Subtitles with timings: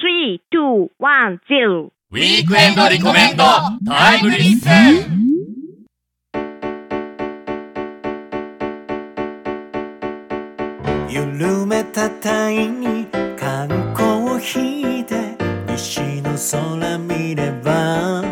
[0.00, 1.90] Three, two, one, zero.
[2.10, 3.44] ウィークエンドリコメンド
[3.86, 4.68] タイムリッス
[5.10, 5.18] ン
[11.10, 13.06] 緩めたタイに
[13.38, 15.36] 缶コーヒーで
[15.72, 18.27] 西の空見れば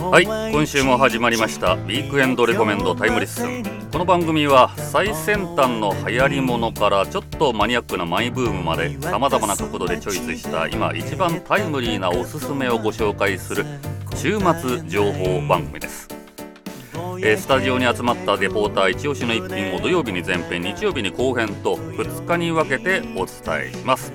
[0.00, 13.64] はい今週も始まりました「ウィークエンドレコメンドタイムリッスン」この番組は最先端の流行りものからちょっとマニアックなマイブームまでさまざまな角度でチョイスした今一番タイムリーなおすすめをご紹介する
[14.16, 16.08] 週末情報番組です、
[17.22, 24.12] えースタジオに集まったレポーター一押しの一品を土曜日に前編日曜日に後編と2日に分けてお伝えします、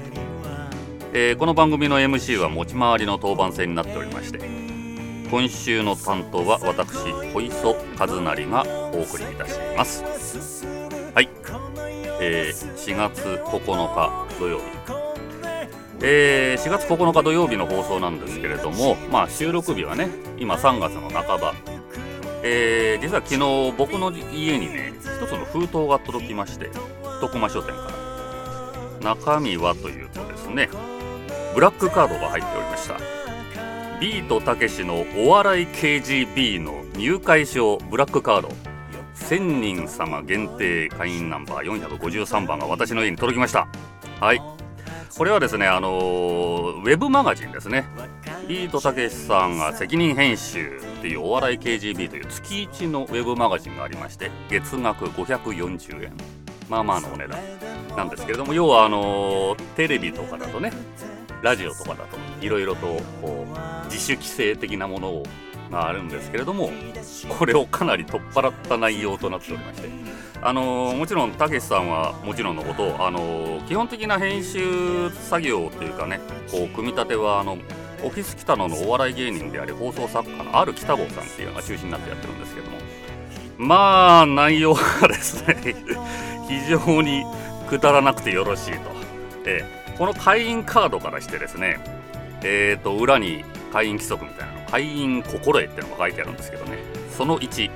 [1.14, 4.65] えーこの番組の MC は持ち回りの当番制になっておりまして
[5.30, 10.04] 今週の担当は私小磯和成がお送りいたします。
[11.14, 11.30] はい、
[12.22, 13.60] えー4月9
[13.94, 14.64] 日土曜日。
[16.02, 21.54] えー4月9日土曜日の放送なんですけれども、まあ、収録日はね今3月の半ば、
[22.44, 26.70] えー実は昨日僕の家にね一つの封筒が届きまして
[27.20, 27.92] 徳間書店か
[29.02, 29.16] ら。
[29.16, 30.70] 中身はというとですね
[31.54, 33.25] ブラックカードが入っておりました。
[34.00, 38.50] ビートたけしのお笑い KGB の入会証ブラックカード。
[39.16, 43.68] 1000人様限定会員ナンバー453番が私の家に届きました。
[44.20, 44.42] はい。
[45.18, 47.86] これはですねあのーウェブマガジンですね。
[48.50, 56.14] ビートたけしさんが責任編集っていうお笑い KGB という月1のウェブマガジンがありまして月額540円。
[56.70, 57.40] まあまあのお値段
[57.96, 60.74] なんですけれども要はあのーテレビとかだとね
[61.42, 62.88] ラジオとかだといろいろと
[63.22, 65.24] こう自主規制的なものを
[65.72, 66.70] があるんですけれども
[67.28, 69.90] これをかなり取っ払った内容となっておりまして。
[70.42, 76.20] あのーもちろんたけしさんはもちろんのことあのー基本的な編集作業というかね
[76.52, 77.58] こう組み立てはあの
[78.04, 82.78] オフィス北野のお笑い芸人であり放送作家のある北郷さんっていうのが中心になってやってるんですけども。
[83.58, 85.56] まあ内容がですね
[86.48, 87.24] 非常に
[87.68, 88.80] くだらなくてよろしいと、
[89.46, 91.80] ええこの会員カードからしてですね
[92.44, 93.46] えー、と裏に
[93.76, 96.78] 会員規則みたいなの会員心得ってのが書いてあるんですけどね。
[97.12, 97.70] その1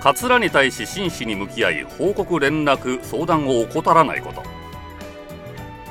[0.00, 4.44] 桂に対し真摯に向き合い報告連絡相談を怠らないこと。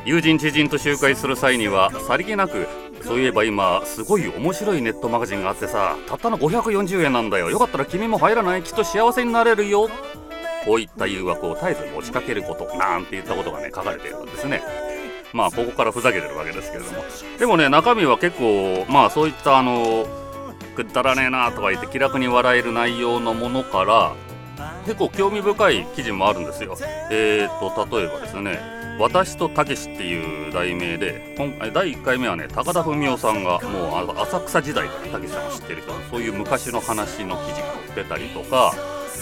[0.06, 2.68] 友人知人と集会する際にはさりげなく
[3.02, 7.50] そういえば今すごい面白いネットマガジンがあってさたったの540円なんだよ。
[7.50, 9.90] よかったら君も入らないきっと幸せになれるよ。
[10.64, 14.62] こういった誘惑を絶えず持ちかけることなんて言ったことがね書かれているんですね。
[15.34, 17.04] まあここからふざけてるわけですけれども。
[17.40, 20.06] でもね中身は結構まあそういったあの
[20.76, 24.14] くだらねえなとか言って気楽に笑える内容のものから
[24.86, 26.78] 結構興味深い記事もあるんですよ。
[27.10, 38.74] えーと例えばですね私とたけしっていう題名で今第1回目はね高田文夫さんがもう浅草時代からたけしさんが知ってる人そういう昔の話の記事が出たりとか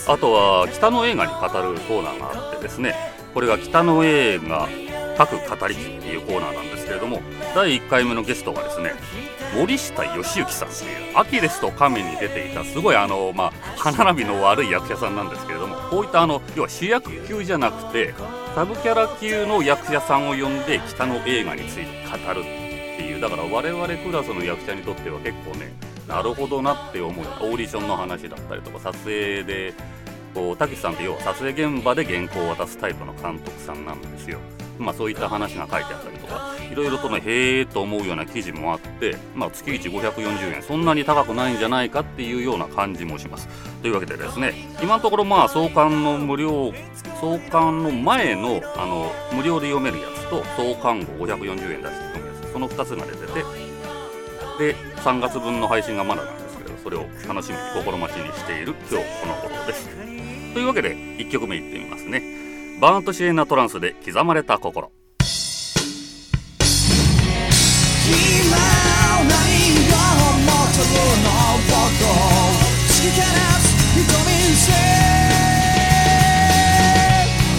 [0.07, 2.93] あとは北の映画に語るコーナーがあってですね
[3.33, 4.67] これが北の映画
[5.19, 7.19] 各語り機っていうコーナーなんですけれども
[7.53, 8.93] 第1回目のゲストがですね
[9.53, 18.13] 森下義行さんっていうアキレスと亀に出ていたすごいあの、まあ、歯並びの悪い役者さんなんですけれどもこういったあの要は主役級じゃなくて
[18.55, 25.73] サブキャラ級の役者さんを呼んで北の映画について語るっていうだから我々クラスの役者にとっては結構ね
[26.07, 29.73] なるほどなって思うオーディションの話だったりとか撮影で
[30.33, 34.39] こうたけしさんって要は撮影現場で原稿を渡すタイプの監督さんなんですよ。
[34.79, 43.47] まあそういった話が書いてあったりとかいろいろとねへえと思うような記事もあって、まあ、月1 540円そんなに高くないんじゃないかっていうような感じもします。
[43.81, 46.73] というわけでですね今のところまあ創刊の無料
[47.19, 53.59] 創刊の前のあの無料で読めるやつと創刊号540円出して読むやつその2つが出てて
[54.59, 59.89] で3月分の配信がまだなんですけどそれを楽しみに心待ちにしている今日この頃です。
[60.53, 62.48] というわけで1曲目いってみますね。
[62.79, 64.89] バーントシエナトランスで刻まれた心。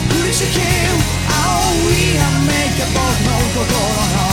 [0.09, 0.65] 振りしき青
[1.91, 3.69] い雨が僕の心
[4.25, 4.30] の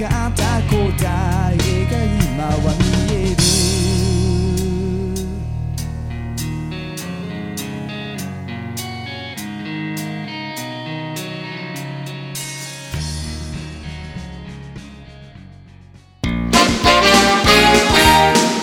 [0.00, 1.98] かった答えが
[2.32, 3.36] 今は見える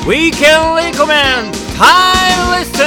[0.07, 1.85] ウィーケンレコメンタ
[2.33, 2.83] イムリスン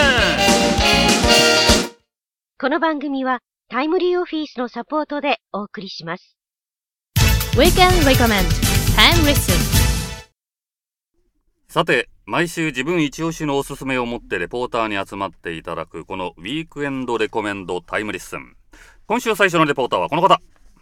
[2.59, 3.39] この番組は
[3.69, 6.40] タイムリーオフィスのサポートでお送りします。
[7.57, 8.47] Weekend Recommend.
[8.95, 9.55] Time Listen.
[11.69, 18.55] さて毎週自分一押しのおすすめを持ってレポーターに集まっていただくこのウィークエンドレコメンドタイムリッスン。
[19.07, 20.41] 今週最初のレポーターはこの方。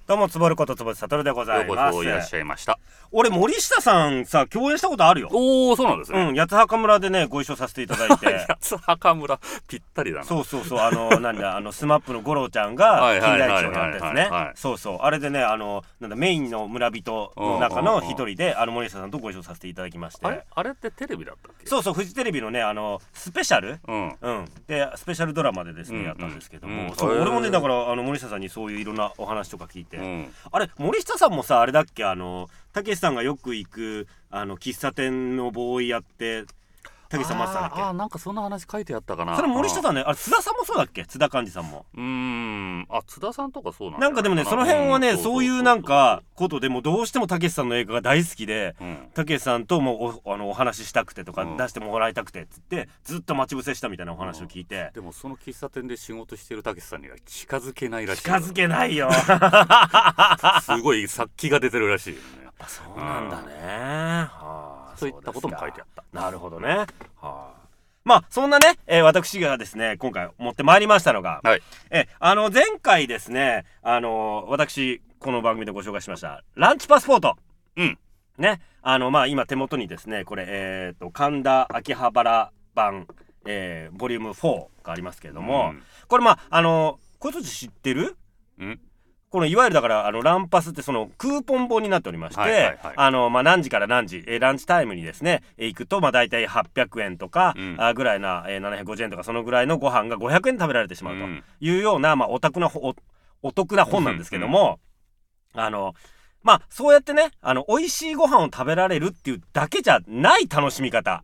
[0.08, 2.78] どうもつぼることつぼるさとるでござようこいますそいらっしゃいました。
[3.12, 5.28] 俺森下さんさ共演したことあるよ。
[5.30, 8.38] おおそうなんですね、うん八幡村でねご一緒させていただいて。
[8.48, 10.24] 八幡村ぴったりだな。
[10.24, 14.28] そうそうそうあの なんだあのスマップの五郎ちゃんがはい金田一をやったやつはいね。
[14.30, 14.52] はい。
[14.54, 14.98] そうそう。
[15.02, 20.26] あれでねあのなんだメインの村人の中の一人であの森下さんとご一緒させていただきまして。
[20.26, 21.66] あれあれってテレビだったっけ？
[21.66, 23.78] そうそうフジテレビのねあのスペシャル？
[23.86, 24.16] うん。
[24.22, 30.34] うん、でスペシャルドラマでですね、うんやったんですけどうんも、そう俺もねだからあの森下さんにそういういろんなお話とか聞いて、うん。
[30.50, 32.04] あれ森下さんもさあれだっけ？
[32.04, 36.44] あのたけしさんがよく行くあの喫茶店のボーイやって
[37.08, 39.36] たけしさん待ってたんだっけあーあーなんかそんな話書いてあったかな。
[39.36, 41.04] それ森下んさんねあれ津田さんもそうだっけ？
[41.06, 41.86] 津田寛治さんも。
[41.94, 42.86] うーん。
[42.90, 49.08] あ津田さんとかそうなんなんかでもねその辺はねそういうなんかことでもうどうしてもたけしさんの映画が大好きでうん。
[49.14, 51.56] たけしさんともおあのお話ししたくてとかうん。
[51.56, 54.90] 出してもらいたくてっつってずっと待ち伏せしたみたいなお話を聞いて。
[54.94, 59.08] でもその喫茶店で仕事してるたけしさんには近づけないらしい近づけないよ。
[60.62, 62.48] すごい殺気が出てるらしいよね。
[62.66, 63.52] そうなんだね。
[64.30, 66.04] はあそういったことも書いてあった。
[66.12, 66.68] なるほどね。
[66.68, 66.86] は
[67.22, 67.52] あ
[68.04, 71.62] まあそんなね、えー私がですね今回持ってまいりましたのが、はい。
[71.90, 77.36] えあの前回ですねあの私この番組でご紹介しましたランチパスポート。
[77.76, 77.98] うん。
[78.38, 78.60] ね。
[78.82, 83.06] あのまあ今手元にですねこれえっ、と神田秋葉原版、
[83.46, 85.82] えーボリューム4がありますけれども、うん。
[86.06, 88.16] これまああのこれ知ってる？
[88.58, 88.80] うん
[89.30, 92.78] このいわゆるだからあのランパスってそのクーポン本になっておりまして、はいはいはい。
[92.96, 97.76] あのまあ何時から何時、えーランチタイムにですね、えー行くとまあ大体800円とか、うん。
[97.78, 101.44] あぐらいな、えー750円とかそのぐらいのご飯が500円で食べられてしまうとうん。
[101.60, 102.94] いうような、まあお得なほお
[103.42, 104.80] お得な本なんですけども、
[105.52, 105.94] あの
[106.42, 111.22] まあそうやってねあの美味しいご飯を食べられるっていうだけじゃない楽しみ方。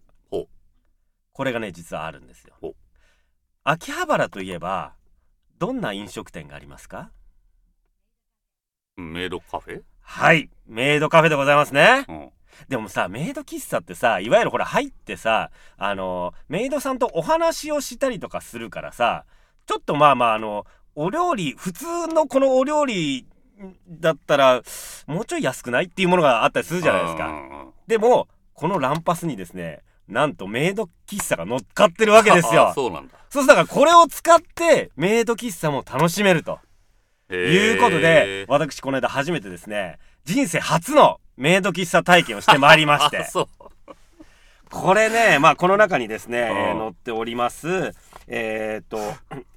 [1.37, 2.75] これがね実はあるんですよ。
[3.65, 4.93] 秋葉原といえば
[5.59, 7.11] どんな飲食店がありますか？
[8.97, 9.83] メイドカフェ？
[10.01, 10.51] はい。
[10.67, 12.05] メイドカフェでございますね。
[12.09, 12.31] うん。
[12.69, 19.25] でもさメイド喫茶ってさいわゆるほら入ってさあのメイドさんとお話をしたりとかするからさ
[19.67, 23.27] ちょっとまあまああのお料理普通のこのお料理
[23.89, 24.63] だったら
[25.09, 27.33] もうちょい安くないっていうものがあったりするじゃないですか。
[27.89, 32.73] でもこのランパスにですねなんとメイド喫茶が乗っかってるわけですあよ。
[32.77, 33.15] そうなんだ。
[33.31, 36.61] そうだからこれを使ってメイド喫茶も楽しめるとと
[37.35, 43.25] いうことで私この間初めてですね人生初のメイド喫茶体験をしてまいりまして。
[43.31, 43.49] そう。
[44.71, 46.47] これねまあこの中にですね、うん。
[46.47, 47.95] えー載っております。
[48.27, 48.99] えーっと、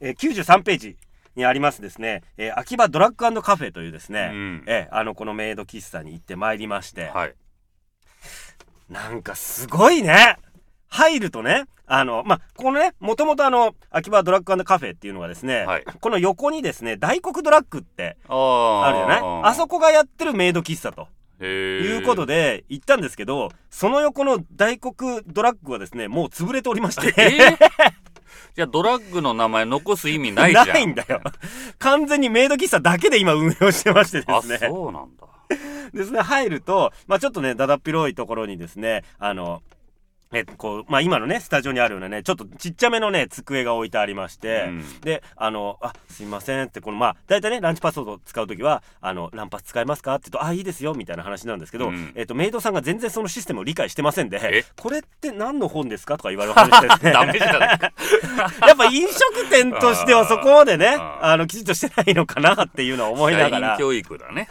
[0.01, 0.97] えー93ページ
[1.35, 4.63] にありますですね、えー秋葉ドラッグカフェというですね、うん。
[4.67, 7.35] えーあのこのメイド喫茶に行ってまいりまして、はい。
[8.89, 10.37] なんかすごいね。
[10.89, 15.85] 入るとねあのまあこのねもともとあの秋葉ドラッグカフェっていうのがですね、はい。
[15.85, 18.81] この横にですね大黒ドラッグってあー。
[18.83, 21.07] あるよねあそこがやってるメイド喫茶と
[21.43, 27.13] いうことで行ったんですけどその横の大黒ドラッグはですねもう潰れておりまして。
[27.21, 27.57] えー？
[28.55, 30.67] じゃあドラッグの名前残す意味ないじゃん。
[30.69, 31.21] ないんだよ。
[31.79, 34.57] 完全にメイド喫茶だけで今運営をしてましてであすね。
[34.57, 35.27] そうなんだ。
[35.93, 39.61] ですね入ると、まあ、ちょっとねだだっ広いところにですねあの
[40.33, 45.01] えこうまあ、今のねスタジオにあるようなねちょっとちっちゃめのね机が置いてありまして、うん。
[45.01, 52.11] であの「あすいません」ってこのまあ大体ねランチパスを使う時は「あのランパス使えますか?」って言うと「あいいですよ」みたいな話なんですけど、うん。
[52.15, 57.11] えっとメイドさんが全然そのシステムを理解してませんでえ「これって何の本ですか?」とか言われる話ですね。
[58.67, 63.77] やっぱ飲食店としてはそこまでねあのきちっとしてないのかなっていうのは思いながら。
[63.77, 64.47] 教育だねね。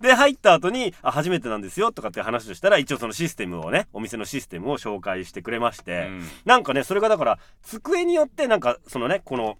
[0.00, 6.28] で入った後にあ初めてなんですよとかって話をしたら一応そのシステムをねお店のシステムを紹介してくれまして、うん。
[6.44, 9.58] なんかねそれがだから机によってなんかそのねこの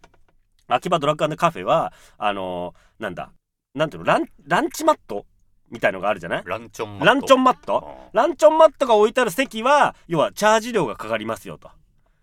[0.66, 3.30] 秋葉ドラッグカフェはあのーなんだ
[3.74, 5.26] なんていうのランランチマット
[5.70, 6.42] みたいのがあるじゃない？
[6.44, 7.04] ランチョンマット。
[7.06, 7.98] ランチョンマット？
[8.12, 11.70] ランチョンマットが置いてある席は要はチャージ料がかかりますよと。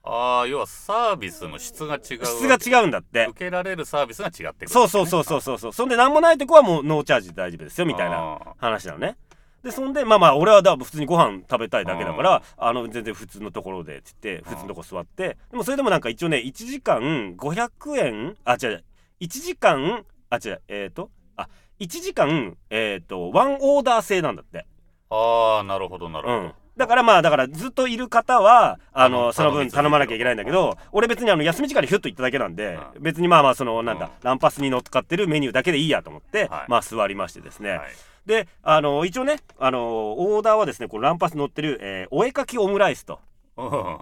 [0.04, 2.26] ああ要はサービスの質が違う。
[2.26, 3.28] 質が違うんだって。
[3.30, 5.74] 受けられるサービスが違ってくるそうそうそうそうそうそう。
[5.74, 9.18] そんで何もないとこはもうノーチャージで大丈夫ですよみたいなあ話なのね
[9.64, 18.84] でそんでまあまあ俺はだ普通にご飯食べたいだけだからあの全然普通のところでっつって普通のとこ座ってでもそれでもなんか一応ね1時間500円あ違う違う
[19.22, 21.48] 1時間あ違うえっ、とあ
[21.80, 24.66] 1時間えっ、とワンオーダー制なんだって。
[25.10, 26.54] ああなるほどなるほど、うん。
[26.78, 33.04] だからまあだからずっといる方はあの頼その分頼まなきゃいけないんだけど俺別にあの休み時間でヒュッと行っただけなんでうん。
[33.04, 36.66] 別にまあまあそのなんだうんランパスに乗っかってるメニューだけでいいやと思ってはい。
[36.70, 37.72] まあ座りましてですね。
[37.72, 37.80] はい
[38.26, 43.20] であの一応ねあのオーダーはですねこのランパスに乗ってる、えーお絵かきオムライスと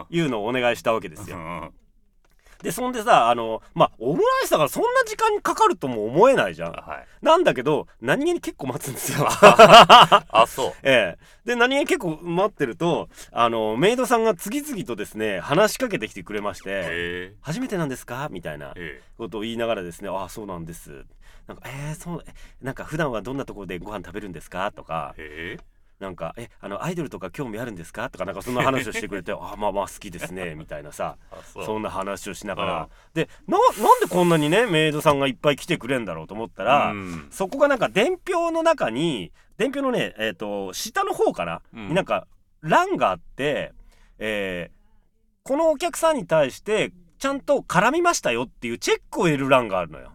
[0.09, 1.37] いうのをお願いしたわけですよ。
[1.37, 1.71] うん
[2.61, 6.71] でそんでさあのまあオムライスだからそんな時間かかるとも思えないじゃん。
[6.73, 7.25] はい。
[7.25, 9.27] なんだけど何気に結構待つんですよ。
[9.31, 10.73] あそう。
[10.83, 19.09] ええ、で何気に結構待ってるとあのメイドさんが次々とですね話しかけてきてくれましてえ「初めてなんですか?」みたいなええ。
[19.17, 21.05] ことを言いながらですね「ああそうなんです」
[21.47, 25.63] なんか「えー、そうえなんか普段はどんなところでご飯食べるんですか?」とかええ
[25.99, 32.69] なんか「えあのアイドルとか興味あるんですか?」とかなんかそんな話をしてくれて「あまあまあ好きですね」 みたいなさあそんな話をしながうん。
[32.69, 37.27] らでななんでこんなにねメイドさんがいっぱい来てくれんだろうと思ったら、うん。
[37.31, 41.87] そこがなんか伝票の中に伝票のねえっ、と下の方かな、うん。
[41.89, 42.27] になんか
[42.61, 43.73] 欄があって、
[44.17, 44.79] えー
[45.41, 50.11] このお客さんに対してちゃんと絡みましたよっていうチェックを入れる欄があるのよ。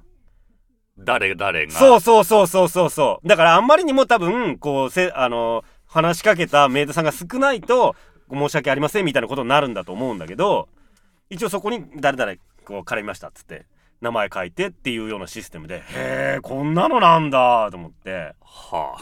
[0.96, 1.72] 誰誰が？
[1.72, 3.28] そうそうそうそうそうそう。
[3.28, 7.94] だからあんまりにも多分こうせあの話しかけたメイドさんが少ないと
[8.28, 10.68] 申し訳ありませんみたいなことになるんだと思うんだけど
[11.30, 12.34] 一応そこに誰々
[12.64, 13.64] こう絡みましたっつって
[14.00, 15.82] 名前書いてっていうようなシステムでへ
[16.38, 18.34] えこんなのなんだと思って。
[18.42, 18.96] は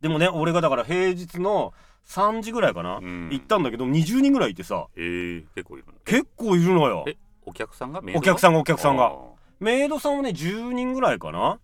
[0.00, 1.74] でもね俺がだから平日の
[2.06, 3.28] 3時ぐらいかな、うん。
[3.30, 7.04] 行ったんだけど20人ぐらいいてさあええ結構いるね結構いるのよ。
[7.06, 7.18] え？
[7.44, 8.00] お客さんが？
[8.14, 9.06] お客さんがお客さんが。
[9.08, 9.12] あ
[9.60, 11.50] メイドさんはね10人ぐらいかな。
[11.50, 11.58] うん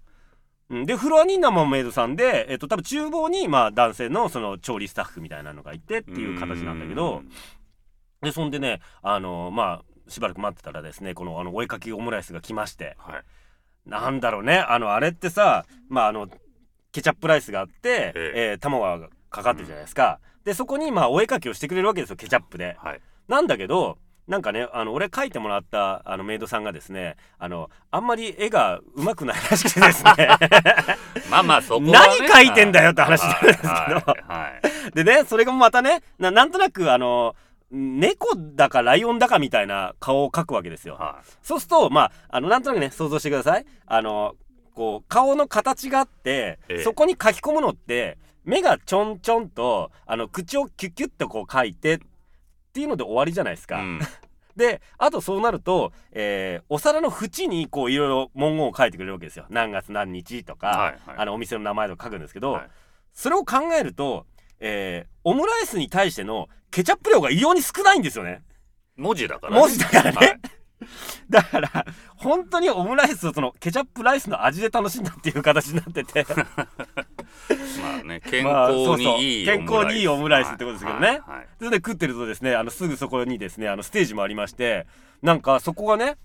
[0.71, 7.23] でフロアに生メイドさんで、えっと、多分厨房にまあ男性のその調理スタッフみたいなのがいてっていう形なんだけど
[8.23, 13.25] でそんでねあのまあしばらく待ってたらですねこのあのお絵かきオムライスが来ましてはい。
[13.87, 16.29] なんだろうねあのあれってさまああの
[16.93, 18.55] ケチャップライスがあって、ええ。
[18.55, 22.77] ー卵がかかってるじゃないですか、でそこにまあお絵かきをしてくれるわけですよケチャップで。
[22.81, 23.01] はい。
[23.29, 23.97] なんだけど
[24.31, 30.13] なんかねあの俺描いてもらったあのメイドさんがですねあのあんまり絵が上手くないらしくてですね。
[31.29, 31.93] まあまあそこはね。
[31.93, 33.69] 何書いてんだよって話なんですけど。
[33.69, 37.35] はいでねそれがまたねななんとなくあの
[37.73, 40.95] 猫だかライオンだかみたいな顔を描くわけですよ。
[40.95, 43.67] はそうするとまああのなんとなくね想像してください。
[43.85, 44.37] あの
[44.77, 46.83] こう顔の形があって、ええ。
[46.85, 51.99] そこに書き込むのって目がちょんちょんとあの口をキュッキュッとこう書いてっ
[52.73, 53.79] ていうので終わりじゃないですか。
[53.79, 54.01] いうん。
[54.57, 59.47] であとそうなると、えーお皿の縁にこういろいろ文言を書いてくれるわけですよ。
[59.49, 61.17] 何月何日とか、はいはい。
[61.19, 62.69] あのお店の名前とか書くんですけど、はい。
[63.13, 64.27] それを考えると、
[64.59, 68.43] えーオムライスに対してのケチャップ量が異様に少ないんですよね。
[68.97, 69.61] 文字だからね。
[69.61, 70.41] 文字だからね、はい
[71.29, 76.27] だから本当にオムライスをそのケチャップライスの味で楽しんだっていう形になってて。
[77.83, 81.07] まあね健 まあ康にいいそうそう健康にいいオムライスってことですけどね。
[81.07, 84.87] はいはいそれで食ってるとですねあのすぐそこにですねあのステージもありまして
[85.23, 86.17] なんかそこがね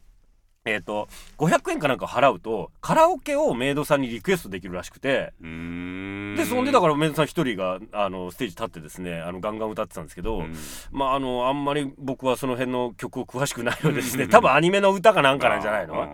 [0.65, 1.07] えっ、と
[1.37, 5.33] 500円かなんか払うとカラオケをメイドさんにリクエストできるらしくて。
[5.39, 10.55] でそんでだからメイドさん一人があのステージ立ってですねあのガンガン歌ってたんですけど、うん。
[10.91, 16.07] まああのあんまり僕はその辺の曲を詳しくないのでですね多分アニメの歌かなんかなんじゃないの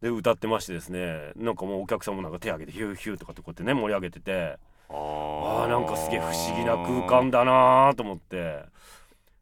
[0.00, 4.56] で歌ってましてですねなんかもうお客さんもなんか手挙げてヒューヒューとかってこうやってね盛り上げてて。
[4.90, 8.64] ああーーなんかすげえ不思議な空間だなーと思って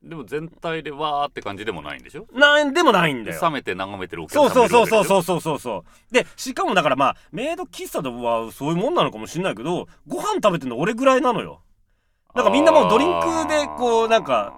[0.08, 2.26] でも全体でわーって感じでもないんでしょ？
[2.32, 3.40] なんでもないんだよ。
[3.42, 6.14] 冷めて眺めてるお客そうさんそうそうそううそうそうそうそう。
[6.14, 11.62] でしかもだからまあメイド喫茶ではそういうもんなのかもしれないけどご飯食べてるの俺ぐらいなのよ。
[12.34, 14.54] なんかみんなもうドリンクでこうなんか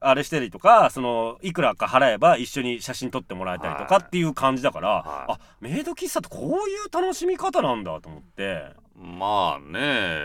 [0.00, 5.32] あれしたりとかそのいくらか払えば一緒に写真撮ってもらえたりとかっていう感じだから、はい。
[5.32, 8.72] あメイド喫茶ってこういう楽しみ方なんだと思って。
[8.94, 10.18] まあね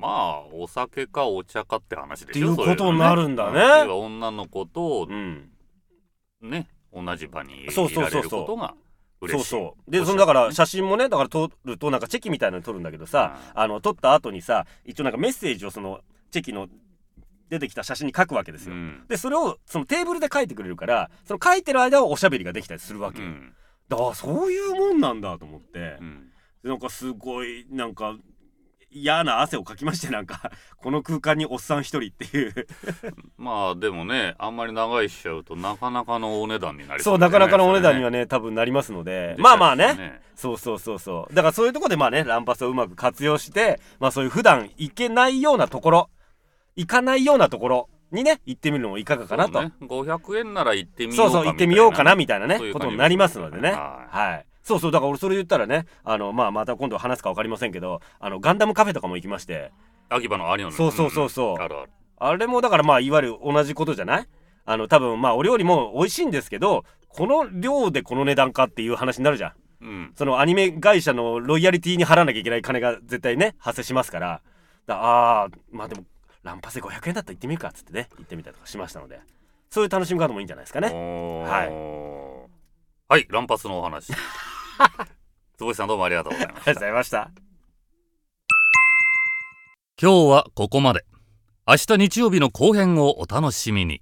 [0.00, 3.52] まあお酒かお茶かって話でしょっていうことになるんだね。
[3.52, 5.50] そういうの要は女の子とうん。
[6.40, 8.30] ね同じ場にいそうそうらそうそう。
[8.32, 8.74] れることが
[9.20, 9.50] 嬉しい。
[9.50, 9.90] そうそう。
[9.90, 16.68] でそのだから写真もねだから撮るとなんかチェキみたいなの撮るんだけどさ、あの撮った後にさ一応なんかメッセージをそのチェキの
[17.50, 19.04] 出てきた写真に書くわけですよ、うん。
[19.08, 23.20] でそれをそのテーブルで書いてくれるからその書いてる間はおしゃべりができたりするわけ。
[23.20, 23.52] よ、うん。
[23.88, 25.98] だそういうもんなんだと思って。
[26.00, 26.30] う、ん。
[26.62, 28.16] なんかすごいなんか
[28.92, 32.66] 嫌な汗をかきましてなんか この空間におっさん一人っていう。
[33.38, 39.36] まあでもねあんまり長いしちゃうとなかなかのお値段になりそうなかなかのお値段にはね多分なりますので。
[39.38, 40.20] まあまあね。
[40.34, 41.34] そうそうそうそう。
[41.34, 46.10] だからそういうところでまあねランパスをうまく活用してまあそういう普段行けないようなところ
[46.76, 52.58] 行かないようなところにね行ってみるのもいかがかなと、ね、500円なら行ってみようかそうそう行ってみようかなみたいなね。
[52.72, 53.70] ことになりますのでね。
[53.70, 54.16] はい。
[54.16, 59.72] はいそうそうだから俺それ言ったらねあのまあまた今度話すか分かりませんけどあのガンダムカフェとかも行きまして。
[60.12, 61.90] 秋葉のアリオンそうそうそうそう、んあるある。
[62.18, 64.26] あれもだからまあいわゆる同じことじゃない？
[64.66, 69.52] あの多分まあお料理も美味しいんですけどこの量でこの値段かっていう話になるじゃん。
[69.82, 70.12] うん。
[70.16, 74.42] そのアニメ会社のロイヤリティに払わなきゃいけない金が絶対ね発生しますから。
[74.86, 76.04] だあーまあでも
[76.42, 79.20] ランパセ500円だったら行ってみるかっつってね行ってみたりとかしましたので。
[79.70, 80.88] そういう楽しみ方もいいんじゃないですかね。
[80.88, 82.49] はい
[83.10, 84.12] はい乱発のお話。
[85.58, 86.60] 坪井さんどうもありがとうございました。
[86.60, 87.30] ありがとうございました。
[90.00, 91.04] 今日はここまで。
[91.66, 94.00] 明日日曜日の後編をお楽しみに